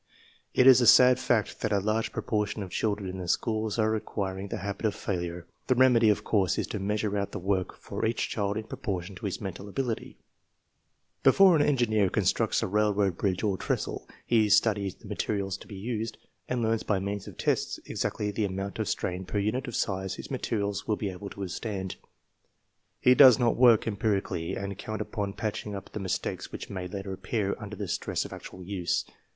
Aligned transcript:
It 0.55 0.65
is 0.65 0.81
a 0.81 0.87
sad 0.87 1.19
fact 1.19 1.59
tliat 1.61 1.77
a 1.77 1.79
large 1.79 2.11
proportion 2.11 2.63
of 2.63 2.71
children 2.71 3.07
in 3.07 3.19
the 3.19 3.27
schools 3.27 3.77
are 3.77 3.93
acquiring 3.93 4.47
the 4.47 4.57
habit 4.57 4.87
of 4.87 4.95
failure. 4.95 5.45
The 5.67 5.75
remedy, 5.75 6.09
of 6.09 6.23
course, 6.23 6.55
& 6.55 6.55
to 6.55 6.79
measure 6.79 7.15
out 7.19 7.33
the 7.33 7.37
work 7.37 7.77
for 7.77 8.03
each 8.03 8.27
child 8.27 8.57
in 8.57 8.63
proportion 8.63 9.13
to 9.17 9.27
his 9.27 9.39
mental 9.39 9.69
ability* 9.69 10.17
Before 11.21 11.55
an 11.55 11.61
engineer 11.61 12.09
constructs 12.09 12.63
a 12.63 12.67
railroad 12.67 13.15
bridge 13.15 13.43
or 13.43 13.57
trestle. 13.57 14.09
USES 14.27 14.59
OF 14.61 14.63
INTELLIGENCE 14.63 14.63
TESTS 14.63 14.63
5 14.65 14.73
he 14.79 14.85
studies 14.89 14.95
the 14.95 15.07
materials 15.07 15.57
to 15.57 15.67
be 15.67 15.75
used, 15.75 16.17
and 16.49 16.63
learns 16.63 16.81
by 16.81 16.97
means 16.97 17.27
of 17.27 17.37
tests 17.37 17.79
exactly 17.85 18.31
the 18.31 18.45
amount 18.45 18.79
of 18.79 18.89
strain 18.89 19.23
per 19.23 19.37
unit 19.37 19.67
of 19.67 19.75
size 19.75 20.15
his 20.15 20.31
ma 20.31 20.37
terials 20.37 20.87
will 20.87 20.97
be 20.97 21.11
able 21.11 21.29
to 21.29 21.41
withstand. 21.41 21.97
He 22.99 23.13
does 23.13 23.37
not 23.37 23.55
work 23.55 23.81
empiri 23.83 24.23
cally, 24.23 24.55
and 24.55 24.79
count 24.79 25.01
upon 25.03 25.33
patching 25.33 25.75
up 25.75 25.91
the 25.91 25.99
mistakes 25.99 26.51
which 26.51 26.71
may 26.71 26.87
later 26.87 27.13
appear 27.13 27.55
under 27.59 27.75
the 27.75 27.87
stress 27.87 28.25
of 28.25 28.33
actual 28.33 28.63
use. 28.63 29.05